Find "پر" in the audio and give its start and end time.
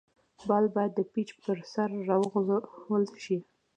1.43-1.57